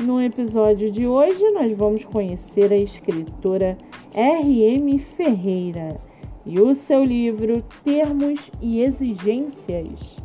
No 0.00 0.20
episódio 0.20 0.90
de 0.90 1.06
hoje, 1.06 1.50
nós 1.52 1.72
vamos 1.76 2.04
conhecer 2.04 2.72
a 2.72 2.76
escritora 2.76 3.78
R.M. 4.12 4.98
Ferreira 4.98 6.00
e 6.44 6.60
o 6.60 6.74
seu 6.74 7.04
livro 7.04 7.62
Termos 7.84 8.40
e 8.60 8.80
Exigências. 8.80 10.18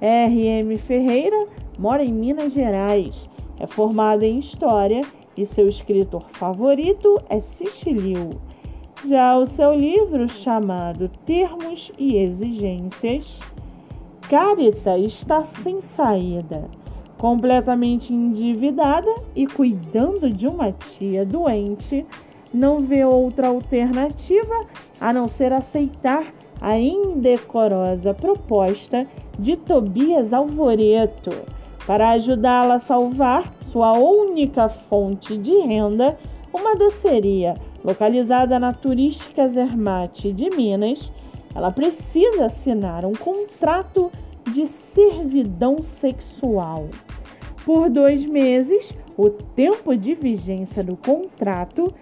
R.M. 0.00 0.78
Ferreira 0.78 1.46
mora 1.78 2.02
em 2.02 2.12
Minas 2.12 2.54
Gerais, 2.54 3.28
é 3.58 3.66
formada 3.66 4.26
em 4.26 4.38
História 4.38 5.02
e 5.36 5.44
seu 5.44 5.68
escritor 5.68 6.24
favorito 6.30 7.20
é 7.28 7.42
Cicilio. 7.42 8.40
Já 9.06 9.36
o 9.36 9.46
seu 9.46 9.74
livro, 9.74 10.28
chamado 10.30 11.10
Termos 11.26 11.92
e 11.98 12.16
Exigências, 12.16 13.38
Carita 14.30 14.96
está 14.98 15.44
sem 15.44 15.80
saída 15.82 16.70
completamente 17.20 18.14
endividada 18.14 19.14
e 19.36 19.46
cuidando 19.46 20.30
de 20.30 20.46
uma 20.48 20.72
tia 20.72 21.22
doente, 21.22 22.06
não 22.52 22.80
vê 22.80 23.04
outra 23.04 23.48
alternativa 23.48 24.64
a 24.98 25.12
não 25.12 25.28
ser 25.28 25.52
aceitar 25.52 26.32
a 26.58 26.78
indecorosa 26.78 28.14
proposta 28.14 29.06
de 29.38 29.54
Tobias 29.54 30.32
Alvoreto 30.32 31.30
para 31.86 32.12
ajudá-la 32.12 32.76
a 32.76 32.78
salvar 32.78 33.52
sua 33.64 33.92
única 33.98 34.70
fonte 34.70 35.36
de 35.36 35.52
renda, 35.60 36.16
uma 36.54 36.74
doceria 36.74 37.52
localizada 37.84 38.58
na 38.58 38.72
Turística 38.72 39.46
Zermatt 39.46 40.32
de 40.32 40.48
Minas. 40.48 41.12
Ela 41.54 41.70
precisa 41.70 42.46
assinar 42.46 43.04
um 43.04 43.12
contrato 43.12 44.10
de 44.52 44.66
servidão 44.66 45.82
sexual. 45.82 46.88
Por 47.64 47.90
dois 47.90 48.24
meses, 48.24 48.92
o 49.16 49.30
tempo 49.30 49.96
de 49.96 50.14
vigência 50.14 50.82
do 50.82 50.96
contrato, 50.96 51.92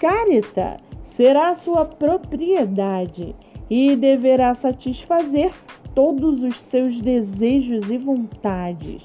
Carita 0.00 0.76
será 1.04 1.54
sua 1.54 1.84
propriedade 1.84 3.34
e 3.68 3.96
deverá 3.96 4.54
satisfazer 4.54 5.50
todos 5.94 6.42
os 6.42 6.60
seus 6.60 7.00
desejos 7.00 7.90
e 7.90 7.98
vontades. 7.98 9.04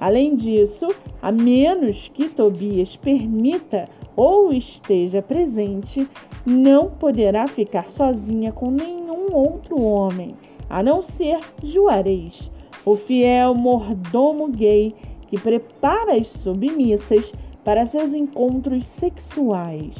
Além 0.00 0.34
disso, 0.34 0.88
a 1.22 1.30
menos 1.30 2.10
que 2.12 2.28
Tobias 2.28 2.96
permita 2.96 3.88
ou 4.16 4.52
esteja 4.52 5.22
presente, 5.22 6.06
não 6.44 6.90
poderá 6.90 7.46
ficar 7.46 7.88
sozinha 7.88 8.50
com 8.50 8.70
nenhum 8.70 9.32
outro 9.32 9.80
homem 9.80 10.34
a 10.72 10.82
não 10.82 11.02
ser 11.02 11.38
Juarez, 11.62 12.50
o 12.82 12.96
fiel 12.96 13.54
mordomo 13.54 14.48
gay 14.48 14.94
que 15.28 15.38
prepara 15.38 16.14
as 16.16 16.28
submissas 16.28 17.30
para 17.62 17.84
seus 17.84 18.14
encontros 18.14 18.86
sexuais. 18.86 19.94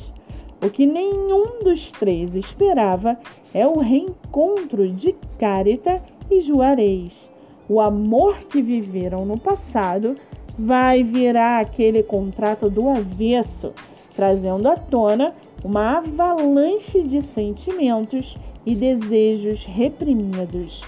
O 0.64 0.70
que 0.70 0.86
nenhum 0.86 1.62
dos 1.62 1.92
três 1.92 2.34
esperava 2.34 3.18
é 3.52 3.66
o 3.66 3.80
reencontro 3.80 4.88
de 4.88 5.14
Carita 5.38 6.02
e 6.30 6.40
Juarez. 6.40 7.28
O 7.68 7.78
amor 7.78 8.38
que 8.48 8.62
viveram 8.62 9.26
no 9.26 9.38
passado 9.38 10.14
vai 10.58 11.02
virar 11.02 11.60
aquele 11.60 12.02
contrato 12.02 12.70
do 12.70 12.88
avesso, 12.88 13.74
trazendo 14.16 14.66
à 14.68 14.76
tona 14.76 15.34
uma 15.62 15.98
avalanche 15.98 17.02
de 17.02 17.20
sentimentos 17.20 18.34
e 18.64 18.74
desejos 18.74 19.64
reprimidos. 19.64 20.80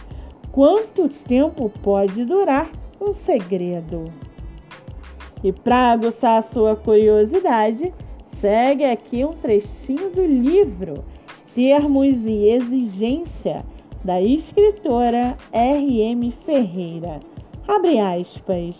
Quanto 0.52 1.08
tempo 1.08 1.70
pode 1.82 2.24
durar 2.24 2.70
um 3.00 3.12
segredo? 3.12 4.04
E 5.42 5.52
para 5.52 5.92
aguçar 5.92 6.38
a 6.38 6.42
sua 6.42 6.76
curiosidade, 6.76 7.92
segue 8.36 8.84
aqui 8.84 9.24
um 9.24 9.32
trechinho 9.32 10.10
do 10.10 10.24
livro 10.24 11.04
Termos 11.54 12.24
e 12.24 12.48
Exigência, 12.48 13.64
da 14.02 14.20
escritora 14.20 15.36
R.M. 15.52 16.32
Ferreira. 16.44 17.20
Abre 17.66 17.98
aspas. 17.98 18.74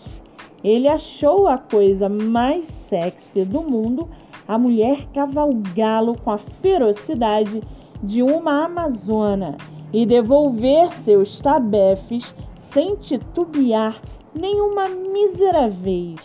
Ele 0.63 0.87
achou 0.87 1.47
a 1.47 1.57
coisa 1.57 2.09
mais 2.09 2.67
sexy 2.67 3.45
do 3.45 3.61
mundo 3.61 4.09
a 4.47 4.57
mulher 4.57 5.07
cavalgá-lo 5.13 6.15
com 6.19 6.31
a 6.31 6.37
ferocidade 6.37 7.61
de 8.05 8.21
uma 8.21 8.65
amazona 8.65 9.57
e 9.91 10.05
devolver 10.05 10.91
seus 10.93 11.39
tabefes 11.39 12.33
sem 12.55 12.95
titubear 12.95 13.99
nenhuma 14.33 14.87
mísera 14.87 15.69
vez. 15.69 16.19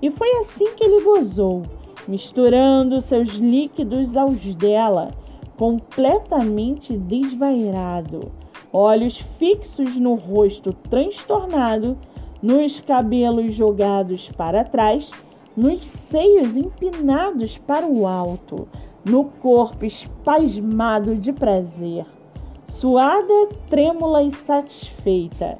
E 0.00 0.10
foi 0.10 0.28
assim 0.38 0.74
que 0.74 0.84
ele 0.84 1.04
gozou, 1.04 1.62
misturando 2.08 3.00
seus 3.00 3.28
líquidos 3.34 4.16
aos 4.16 4.54
dela, 4.56 5.10
completamente 5.56 6.96
desvairado, 6.96 8.32
olhos 8.72 9.18
fixos 9.38 9.94
no 9.94 10.14
rosto 10.14 10.72
transtornado, 10.90 11.96
nos 12.42 12.80
cabelos 12.80 13.54
jogados 13.54 14.28
para 14.36 14.64
trás, 14.64 15.08
nos 15.56 15.84
seios 15.86 16.56
empinados 16.56 17.58
para 17.58 17.86
o 17.86 18.06
alto 18.06 18.66
no 19.04 19.24
corpo 19.24 19.84
espasmado 19.84 21.16
de 21.16 21.32
prazer. 21.32 22.06
Suada, 22.68 23.48
trêmula 23.68 24.22
e 24.22 24.30
satisfeita, 24.30 25.58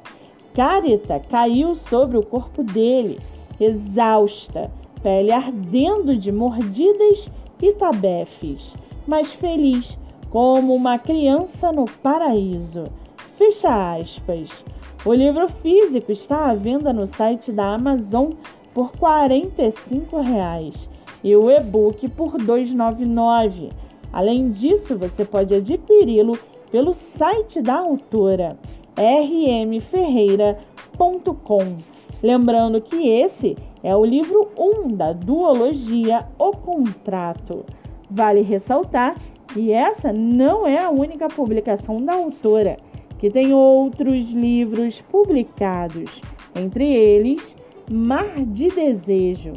Carita 0.53 1.19
caiu 1.19 1.75
sobre 1.75 2.17
o 2.17 2.23
corpo 2.23 2.63
dele, 2.63 3.19
exausta, 3.59 4.71
pele 5.01 5.31
ardendo 5.31 6.15
de 6.15 6.31
mordidas 6.31 7.27
e 7.61 7.73
tabefes, 7.73 8.73
mas 9.07 9.33
feliz 9.33 9.97
como 10.29 10.75
uma 10.75 10.99
criança 10.99 11.71
no 11.71 11.85
paraíso. 11.85 12.85
Fecha 13.37 13.95
aspas. 13.95 14.49
O 15.05 15.13
livro 15.13 15.49
físico 15.49 16.11
está 16.11 16.49
à 16.49 16.53
venda 16.53 16.93
no 16.93 17.07
site 17.07 17.51
da 17.51 17.73
Amazon 17.73 18.29
por 18.73 18.91
45 18.93 20.21
reais 20.21 20.89
e 21.23 21.35
o 21.35 21.49
e-book 21.49 22.07
por 22.09 22.35
R$ 22.35 22.43
2,99. 22.43 23.71
Além 24.11 24.51
disso, 24.51 24.95
você 24.97 25.25
pode 25.25 25.55
adquiri-lo 25.55 26.37
pelo 26.71 26.93
site 26.93 27.59
da 27.61 27.75
autora 27.75 28.57
rmferreira.com. 28.97 31.77
Lembrando 32.21 32.81
que 32.81 33.07
esse 33.07 33.57
é 33.83 33.95
o 33.95 34.05
livro 34.05 34.49
1 34.57 34.89
da 34.89 35.13
duologia 35.13 36.27
O 36.37 36.51
Contrato. 36.51 37.65
Vale 38.09 38.41
ressaltar 38.41 39.15
que 39.53 39.71
essa 39.71 40.11
não 40.13 40.67
é 40.67 40.83
a 40.83 40.89
única 40.89 41.27
publicação 41.27 41.97
da 41.97 42.13
autora, 42.13 42.77
que 43.17 43.29
tem 43.29 43.53
outros 43.53 44.31
livros 44.31 45.01
publicados, 45.11 46.21
entre 46.55 46.91
eles 46.91 47.55
Mar 47.91 48.45
de 48.45 48.69
Desejo, 48.69 49.53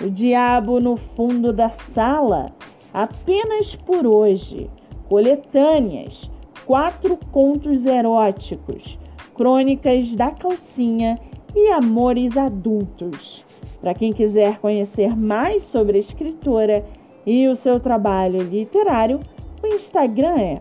o 0.00 0.10
diabo 0.10 0.80
no 0.80 0.96
fundo 0.96 1.52
da 1.52 1.70
sala, 1.70 2.52
apenas 2.92 3.74
por 3.74 4.06
hoje. 4.06 4.70
Coletâneas, 5.08 6.30
quatro 6.64 7.18
contos 7.32 7.84
eróticos, 7.84 8.96
crônicas 9.34 10.14
da 10.14 10.30
calcinha 10.30 11.18
e 11.54 11.68
amores 11.72 12.36
adultos. 12.36 13.44
Para 13.80 13.94
quem 13.94 14.12
quiser 14.12 14.58
conhecer 14.58 15.16
mais 15.16 15.64
sobre 15.64 15.96
a 15.96 16.00
escritora 16.00 16.84
e 17.26 17.48
o 17.48 17.56
seu 17.56 17.80
trabalho 17.80 18.42
literário, 18.42 19.20
o 19.62 19.66
Instagram 19.66 20.34
é 20.38 20.60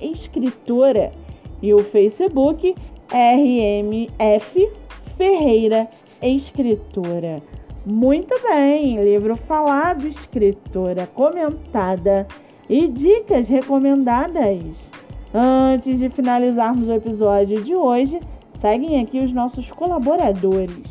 escritora 0.00 1.12
e 1.62 1.72
o 1.72 1.78
Facebook 1.84 2.74
RMF 3.12 4.70
Ferreira, 5.16 5.88
escritora. 6.22 7.42
Muito 7.84 8.34
bem, 8.42 9.02
livro 9.02 9.36
falado, 9.36 10.06
escritora 10.06 11.08
comentada 11.08 12.26
e 12.68 12.86
dicas 12.86 13.48
recomendadas. 13.48 14.90
Antes 15.34 15.98
de 15.98 16.08
finalizarmos 16.08 16.86
o 16.88 16.92
episódio 16.92 17.62
de 17.64 17.74
hoje, 17.74 18.20
seguem 18.60 19.02
aqui 19.02 19.18
os 19.18 19.32
nossos 19.32 19.68
colaboradores. 19.72 20.88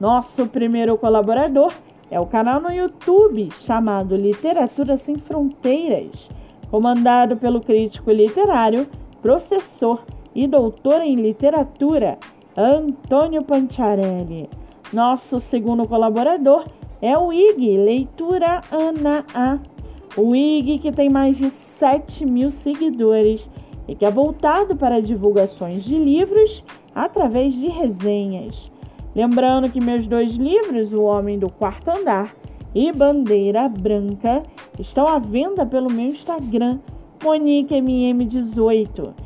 Nosso 0.00 0.46
primeiro 0.48 0.98
colaborador 0.98 1.72
é 2.10 2.18
o 2.18 2.26
canal 2.26 2.60
no 2.60 2.72
YouTube 2.72 3.50
chamado 3.60 4.16
Literatura 4.16 4.96
Sem 4.96 5.16
Fronteiras, 5.16 6.28
comandado 6.70 7.36
pelo 7.36 7.60
crítico 7.60 8.10
literário, 8.10 8.86
professor 9.22 10.04
e 10.36 10.46
doutor 10.46 11.00
em 11.00 11.16
literatura 11.16 12.18
Antônio 12.54 13.42
Panciarelli. 13.42 14.50
Nosso 14.92 15.40
segundo 15.40 15.88
colaborador 15.88 16.66
é 17.00 17.16
o 17.16 17.32
IG 17.32 17.78
Leitura 17.78 18.60
Ana 18.70 19.24
A. 19.34 19.58
O 20.14 20.36
IG 20.36 20.78
que 20.78 20.92
tem 20.92 21.08
mais 21.08 21.38
de 21.38 21.48
7 21.48 22.26
mil 22.26 22.50
seguidores 22.50 23.48
e 23.88 23.94
que 23.94 24.04
é 24.04 24.10
voltado 24.10 24.76
para 24.76 25.00
divulgações 25.00 25.82
de 25.82 25.96
livros 25.96 26.62
através 26.94 27.54
de 27.54 27.68
resenhas. 27.68 28.70
Lembrando 29.14 29.70
que 29.70 29.80
meus 29.80 30.06
dois 30.06 30.34
livros, 30.34 30.92
O 30.92 31.04
Homem 31.04 31.38
do 31.38 31.50
Quarto 31.50 31.90
Andar 31.90 32.36
e 32.74 32.92
Bandeira 32.92 33.70
Branca, 33.70 34.42
estão 34.78 35.06
à 35.06 35.18
venda 35.18 35.64
pelo 35.64 35.90
meu 35.90 36.08
Instagram, 36.08 36.78
MoniqueMM18. 37.20 39.25